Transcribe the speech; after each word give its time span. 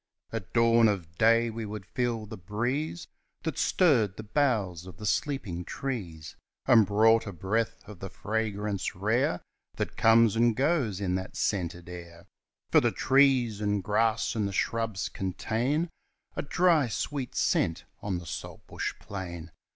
At 0.33 0.51
dawn 0.51 0.87
of 0.87 1.15
day 1.19 1.51
we 1.51 1.63
would 1.63 1.85
feel 1.85 2.25
the 2.25 2.35
breeze 2.35 3.05
That 3.43 3.59
stirred 3.59 4.17
the 4.17 4.23
boughs 4.23 4.87
of 4.87 4.97
the 4.97 5.05
sleeping 5.05 5.63
trees, 5.63 6.35
And 6.65 6.87
brought 6.87 7.27
a 7.27 7.31
breath 7.31 7.87
of 7.87 7.99
the 7.99 8.09
fragrance 8.09 8.95
rare 8.95 9.41
That 9.75 9.97
comes 9.97 10.35
and 10.35 10.55
goes 10.55 10.99
in 10.99 11.13
that 11.17 11.35
scented 11.35 11.87
air; 11.87 12.25
For 12.71 12.81
the 12.81 12.89
trees 12.91 13.61
and 13.61 13.83
grass 13.83 14.33
and 14.35 14.47
the 14.47 14.53
shrubs 14.53 15.07
contain 15.07 15.91
A 16.35 16.41
dry 16.41 16.87
sweet 16.87 17.35
scent 17.35 17.83
on 18.01 18.17
the 18.17 18.25
saltbush 18.25 18.95
plain. 18.99 19.51